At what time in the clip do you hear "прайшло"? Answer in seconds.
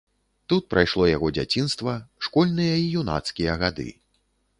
0.73-1.03